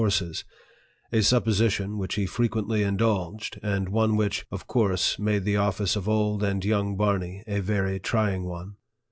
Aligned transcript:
1*7 0.01 0.03
horses 0.03 0.43
a 1.13 1.21
supposition 1.21 1.95
which 1.95 2.15
he 2.15 2.25
frequently 2.25 2.81
indulged, 2.81 3.59
and 3.61 3.87
one 3.89 4.15
which, 4.17 4.47
of 4.49 4.65
course, 4.65 5.19
made 5.19 5.43
the 5.43 5.57
office 5.57 5.95
of 5.95 6.09
old 6.09 6.41
and 6.41 6.65
young 6.65 6.97
Barney 6.97 7.43
a 7.45 7.59
very 7.59 7.99
trying 7.99 8.43
one. 8.43 8.77